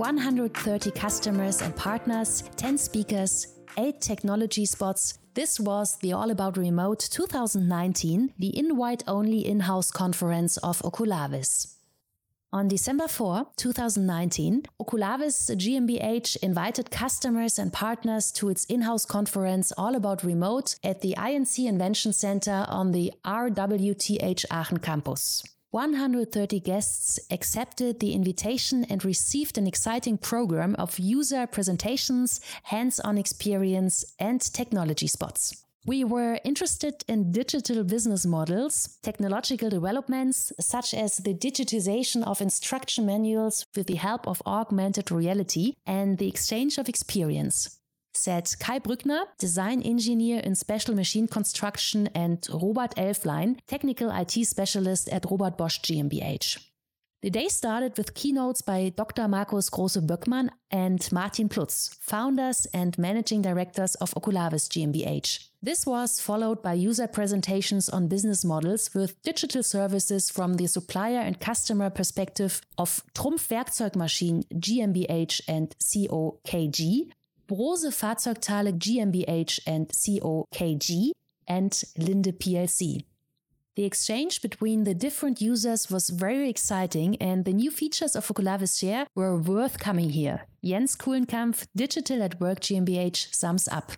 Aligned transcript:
130 0.00 0.90
customers 0.92 1.60
and 1.60 1.76
partners, 1.76 2.44
10 2.56 2.78
speakers, 2.78 3.48
8 3.76 4.00
technology 4.00 4.64
spots. 4.64 5.18
This 5.34 5.60
was 5.60 5.98
the 5.98 6.14
All 6.14 6.30
About 6.30 6.56
Remote 6.56 7.00
2019, 7.00 8.32
the 8.38 8.58
invite 8.58 9.04
only 9.06 9.46
in 9.46 9.60
house 9.60 9.90
conference 9.90 10.56
of 10.56 10.78
Oculavis. 10.78 11.74
On 12.50 12.66
December 12.66 13.08
4, 13.08 13.48
2019, 13.58 14.62
Oculavis 14.80 15.50
GmbH 15.54 16.38
invited 16.38 16.90
customers 16.90 17.58
and 17.58 17.70
partners 17.70 18.32
to 18.32 18.48
its 18.48 18.64
in-house 18.64 19.04
conference 19.04 19.70
All 19.76 19.94
About 19.94 20.24
Remote 20.24 20.76
at 20.82 21.02
the 21.02 21.14
INC 21.18 21.68
Invention 21.68 22.14
Center 22.14 22.64
on 22.68 22.92
the 22.92 23.12
RWTH 23.26 24.46
Aachen 24.50 24.78
campus. 24.78 25.44
130 25.72 26.58
guests 26.60 27.20
accepted 27.30 28.00
the 28.00 28.12
invitation 28.12 28.84
and 28.90 29.04
received 29.04 29.56
an 29.56 29.68
exciting 29.68 30.18
program 30.18 30.74
of 30.80 30.98
user 30.98 31.46
presentations, 31.46 32.40
hands-on 32.64 33.16
experience, 33.16 34.04
and 34.18 34.40
technology 34.40 35.06
spots. 35.06 35.64
We 35.86 36.02
were 36.02 36.40
interested 36.44 37.04
in 37.08 37.32
digital 37.32 37.84
business 37.84 38.26
models, 38.26 38.98
technological 39.02 39.70
developments, 39.70 40.52
such 40.60 40.92
as 40.92 41.18
the 41.18 41.34
digitization 41.34 42.22
of 42.24 42.40
instruction 42.40 43.06
manuals 43.06 43.64
with 43.76 43.86
the 43.86 43.94
help 43.94 44.26
of 44.26 44.42
augmented 44.44 45.12
reality 45.12 45.74
and 45.86 46.18
the 46.18 46.28
exchange 46.28 46.78
of 46.78 46.88
experience. 46.88 47.79
Said 48.22 48.54
Kai 48.60 48.80
Brückner, 48.80 49.24
design 49.38 49.80
engineer 49.80 50.40
in 50.40 50.54
special 50.54 50.94
machine 50.94 51.26
construction, 51.26 52.06
and 52.14 52.46
Robert 52.52 52.94
Elflein, 52.96 53.56
technical 53.66 54.10
IT 54.10 54.44
specialist 54.44 55.08
at 55.08 55.24
Robert 55.30 55.56
Bosch 55.56 55.80
GmbH. 55.80 56.58
The 57.22 57.30
day 57.30 57.48
started 57.48 57.96
with 57.96 58.12
keynotes 58.12 58.60
by 58.60 58.92
Dr. 58.94 59.26
Markus 59.26 59.70
Große-Böckmann 59.70 60.50
and 60.70 61.10
Martin 61.10 61.48
Plutz, 61.48 61.94
founders 62.00 62.66
and 62.74 62.98
managing 62.98 63.40
directors 63.40 63.94
of 63.96 64.12
Oculavis 64.12 64.68
GmbH. 64.68 65.48
This 65.62 65.86
was 65.86 66.20
followed 66.20 66.62
by 66.62 66.74
user 66.74 67.06
presentations 67.06 67.88
on 67.88 68.08
business 68.08 68.44
models 68.44 68.90
with 68.94 69.20
digital 69.22 69.62
services 69.62 70.30
from 70.30 70.54
the 70.54 70.66
supplier 70.66 71.20
and 71.20 71.40
customer 71.40 71.88
perspective 71.88 72.60
of 72.76 73.02
Trumpf 73.14 73.48
Werkzeugmaschinen 73.48 74.44
GmbH 74.58 75.40
and 75.48 75.74
Co. 75.78 76.38
Brose 77.50 77.90
Fahrzeugteile 77.90 78.78
GmbH 78.78 79.58
and 79.66 79.88
Co. 79.88 80.46
KG, 80.54 81.10
and 81.48 81.72
Linde 81.98 82.32
PLC. 82.38 83.02
The 83.74 83.84
exchange 83.84 84.40
between 84.40 84.84
the 84.84 84.94
different 84.94 85.40
users 85.40 85.90
was 85.90 86.10
very 86.10 86.48
exciting, 86.48 87.16
and 87.16 87.44
the 87.44 87.52
new 87.52 87.72
features 87.72 88.14
of 88.14 88.28
Oculavis 88.28 88.78
Share 88.78 89.04
were 89.16 89.36
worth 89.36 89.80
coming 89.80 90.10
here. 90.10 90.46
Jens 90.64 90.94
Kuhlenkampf, 90.94 91.66
Digital 91.74 92.22
at 92.22 92.40
Work 92.40 92.60
GmbH, 92.60 93.34
sums 93.34 93.66
up. 93.66 93.92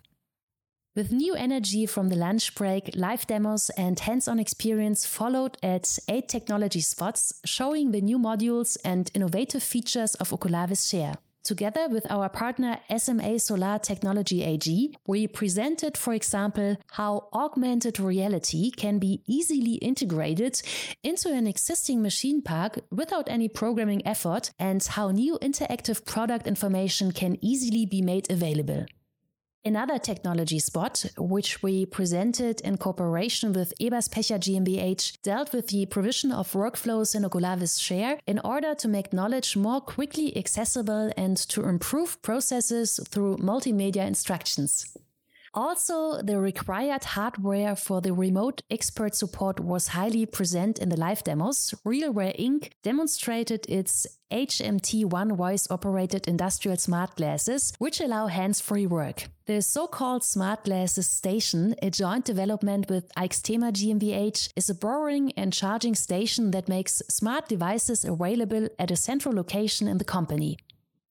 With 0.96 1.12
new 1.12 1.34
energy 1.34 1.84
from 1.84 2.08
the 2.08 2.16
lunch 2.16 2.54
break, 2.54 2.90
live 2.94 3.26
demos 3.26 3.68
and 3.76 4.00
hands 4.00 4.28
on 4.28 4.38
experience 4.38 5.04
followed 5.04 5.58
at 5.62 5.98
eight 6.08 6.26
technology 6.30 6.80
spots 6.80 7.34
showing 7.44 7.90
the 7.90 8.00
new 8.00 8.18
modules 8.18 8.78
and 8.82 9.10
innovative 9.12 9.62
features 9.62 10.14
of 10.14 10.30
Oculavis 10.30 10.88
Share. 10.88 11.16
Together 11.44 11.88
with 11.88 12.08
our 12.08 12.28
partner 12.28 12.78
SMA 12.96 13.36
Solar 13.36 13.76
Technology 13.76 14.44
AG, 14.44 14.94
we 15.08 15.26
presented, 15.26 15.98
for 15.98 16.14
example, 16.14 16.76
how 16.92 17.28
augmented 17.32 17.98
reality 17.98 18.70
can 18.70 19.00
be 19.00 19.22
easily 19.26 19.74
integrated 19.74 20.62
into 21.02 21.32
an 21.32 21.48
existing 21.48 22.00
machine 22.00 22.42
park 22.42 22.78
without 22.92 23.28
any 23.28 23.48
programming 23.48 24.06
effort 24.06 24.52
and 24.60 24.84
how 24.84 25.10
new 25.10 25.36
interactive 25.42 26.04
product 26.04 26.46
information 26.46 27.10
can 27.10 27.36
easily 27.40 27.86
be 27.86 28.00
made 28.00 28.30
available. 28.30 28.86
Another 29.64 29.96
technology 29.96 30.58
spot, 30.58 31.04
which 31.16 31.62
we 31.62 31.86
presented 31.86 32.60
in 32.62 32.78
cooperation 32.78 33.52
with 33.52 33.72
Eberspächer 33.80 34.36
GmbH, 34.36 35.22
dealt 35.22 35.52
with 35.52 35.68
the 35.68 35.86
provision 35.86 36.32
of 36.32 36.50
workflows 36.52 37.14
in 37.14 37.22
Oculavis 37.22 37.80
Share 37.80 38.18
in 38.26 38.40
order 38.40 38.74
to 38.74 38.88
make 38.88 39.12
knowledge 39.12 39.56
more 39.56 39.80
quickly 39.80 40.36
accessible 40.36 41.12
and 41.16 41.36
to 41.36 41.62
improve 41.68 42.20
processes 42.22 42.98
through 43.08 43.36
multimedia 43.36 44.04
instructions. 44.04 44.96
Also, 45.54 46.22
the 46.22 46.38
required 46.38 47.04
hardware 47.04 47.76
for 47.76 48.00
the 48.00 48.14
remote 48.14 48.62
expert 48.70 49.14
support 49.14 49.60
was 49.60 49.88
highly 49.88 50.24
present 50.24 50.78
in 50.78 50.88
the 50.88 50.96
live 50.96 51.22
demos. 51.24 51.74
RealWear 51.84 52.34
Inc. 52.40 52.70
demonstrated 52.82 53.66
its 53.68 54.06
HMT1 54.30 55.36
voice 55.36 55.66
operated 55.70 56.26
industrial 56.26 56.78
smart 56.78 57.16
glasses, 57.16 57.74
which 57.78 58.00
allow 58.00 58.28
hands 58.28 58.62
free 58.62 58.86
work. 58.86 59.24
The 59.44 59.60
so 59.60 59.86
called 59.86 60.24
Smart 60.24 60.64
Glasses 60.64 61.10
Station, 61.10 61.74
a 61.82 61.90
joint 61.90 62.24
development 62.24 62.88
with 62.88 63.12
Aixtema 63.14 63.72
GmbH, 63.72 64.48
is 64.56 64.70
a 64.70 64.74
borrowing 64.74 65.32
and 65.32 65.52
charging 65.52 65.94
station 65.94 66.52
that 66.52 66.68
makes 66.68 67.02
smart 67.10 67.48
devices 67.48 68.06
available 68.06 68.68
at 68.78 68.90
a 68.90 68.96
central 68.96 69.34
location 69.34 69.86
in 69.86 69.98
the 69.98 70.04
company. 70.04 70.56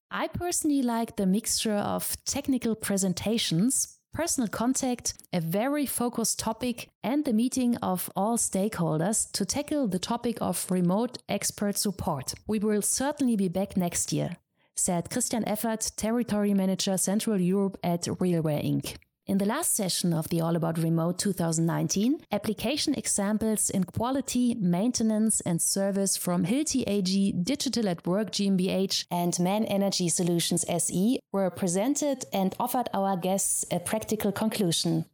I 0.09 0.27
personally 0.27 0.81
like 0.81 1.15
the 1.15 1.27
mixture 1.27 1.75
of 1.75 2.17
technical 2.25 2.75
presentations, 2.75 3.99
personal 4.13 4.47
contact, 4.47 5.13
a 5.33 5.39
very 5.39 5.85
focused 5.85 6.39
topic, 6.39 6.89
and 7.03 7.25
the 7.25 7.33
meeting 7.33 7.77
of 7.77 8.09
all 8.15 8.37
stakeholders 8.37 9.31
to 9.31 9.45
tackle 9.45 9.87
the 9.87 9.99
topic 9.99 10.41
of 10.41 10.69
remote 10.69 11.17
expert 11.29 11.77
support. 11.77 12.33
We 12.47 12.59
will 12.59 12.81
certainly 12.81 13.35
be 13.35 13.47
back 13.47 13.77
next 13.77 14.11
year, 14.11 14.37
said 14.75 15.09
Christian 15.09 15.43
Effert, 15.45 15.95
Territory 15.95 16.53
Manager 16.53 16.97
Central 16.97 17.39
Europe 17.39 17.77
at 17.83 18.03
RealWear 18.03 18.63
Inc. 18.63 18.97
In 19.27 19.37
the 19.37 19.45
last 19.45 19.75
session 19.75 20.13
of 20.13 20.29
the 20.29 20.41
All 20.41 20.55
About 20.55 20.79
Remote 20.79 21.19
2019, 21.19 22.25
application 22.31 22.95
examples 22.95 23.69
in 23.69 23.83
quality, 23.83 24.55
maintenance, 24.55 25.41
and 25.41 25.61
service 25.61 26.17
from 26.17 26.45
Hilti 26.45 26.83
AG, 26.87 27.31
Digital 27.43 27.87
at 27.87 28.05
Work 28.07 28.31
GmbH, 28.31 29.05
and 29.11 29.39
Man 29.39 29.65
Energy 29.65 30.09
Solutions 30.09 30.65
SE 30.67 31.19
were 31.31 31.51
presented 31.51 32.25
and 32.33 32.55
offered 32.59 32.89
our 32.95 33.15
guests 33.15 33.63
a 33.71 33.79
practical 33.79 34.31
conclusion. 34.31 35.05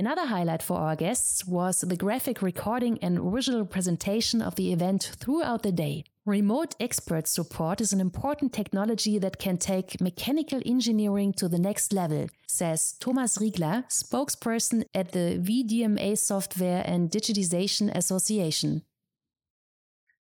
Another 0.00 0.26
highlight 0.26 0.62
for 0.62 0.78
our 0.78 0.96
guests 0.96 1.46
was 1.46 1.82
the 1.82 1.96
graphic 1.96 2.42
recording 2.42 2.98
and 3.02 3.20
visual 3.32 3.66
presentation 3.66 4.42
of 4.42 4.56
the 4.56 4.72
event 4.72 5.12
throughout 5.20 5.62
the 5.62 5.72
day. 5.72 6.02
Remote 6.26 6.74
expert 6.78 7.26
support 7.26 7.80
is 7.80 7.94
an 7.94 8.00
important 8.00 8.52
technology 8.52 9.18
that 9.18 9.38
can 9.38 9.56
take 9.56 10.02
mechanical 10.02 10.60
engineering 10.66 11.32
to 11.32 11.48
the 11.48 11.58
next 11.58 11.94
level, 11.94 12.26
says 12.46 12.92
Thomas 13.00 13.38
Riegler, 13.38 13.86
spokesperson 13.88 14.84
at 14.94 15.12
the 15.12 15.38
VDMA 15.40 16.18
Software 16.18 16.82
and 16.84 17.10
Digitization 17.10 17.90
Association. 17.96 18.82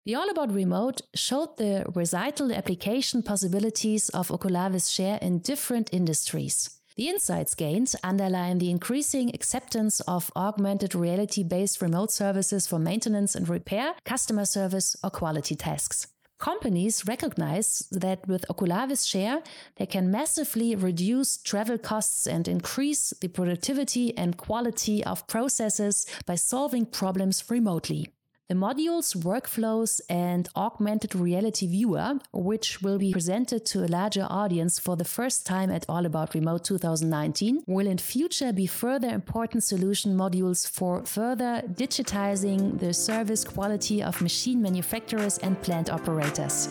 The 0.05 0.15
All 0.17 0.29
About 0.29 0.53
Remote 0.53 1.01
showed 1.15 1.57
the 1.57 1.87
recital 1.95 2.53
application 2.53 3.23
possibilities 3.23 4.11
of 4.11 4.29
Oculavis 4.29 4.95
Share 4.95 5.19
in 5.23 5.39
different 5.39 5.89
industries. 5.95 6.76
The 6.97 7.11
insights 7.11 7.55
gained 7.55 7.93
underline 8.03 8.57
the 8.57 8.71
increasing 8.71 9.29
acceptance 9.35 10.01
of 10.09 10.31
augmented 10.35 10.95
reality 10.95 11.43
based 11.43 11.83
remote 11.83 12.11
services 12.11 12.67
for 12.67 12.79
maintenance 12.79 13.35
and 13.35 13.47
repair, 13.47 13.93
customer 14.07 14.47
service, 14.47 14.97
or 15.05 15.11
quality 15.11 15.55
tasks. 15.55 16.07
Companies 16.39 17.07
recognize 17.07 17.87
that 17.91 18.27
with 18.27 18.47
Oculavis 18.49 19.07
Share, 19.07 19.43
they 19.77 19.85
can 19.85 20.11
massively 20.11 20.75
reduce 20.75 21.37
travel 21.37 21.77
costs 21.77 22.27
and 22.27 22.49
increase 22.49 23.13
the 23.21 23.29
productivity 23.29 24.17
and 24.17 24.39
quality 24.39 25.05
of 25.05 25.27
processes 25.27 26.07
by 26.25 26.35
solving 26.35 26.87
problems 26.87 27.45
remotely. 27.51 28.09
The 28.49 28.55
module's 28.55 29.13
workflows 29.15 30.01
and 30.09 30.49
augmented 30.55 31.17
reality 31.17 31.67
viewer, 31.67 32.21
which 32.33 32.81
will 32.81 32.97
be 32.97 33.13
presented 33.13 33.67
to 33.67 33.85
a 33.85 33.89
larger 33.89 34.25
audience 34.31 34.79
for 34.79 34.95
the 34.95 35.05
first 35.05 35.45
time 35.45 35.69
at 35.73 35.85
All 35.89 36.07
About 36.07 36.33
Remote 36.33 36.63
2019, 36.63 37.65
will 37.67 37.89
in 37.89 37.99
future 37.99 38.53
be 38.53 38.69
further 38.69 39.09
important 39.09 39.65
solution 39.65 40.17
modules 40.17 40.69
for 40.71 41.05
further 41.05 41.61
digitizing 41.73 42.79
the 42.79 42.95
service 42.95 43.43
quality 43.43 44.01
of 44.01 44.23
machine 44.23 44.63
manufacturers 44.63 45.39
and 45.39 45.61
plant 45.61 45.91
operators. 45.91 46.69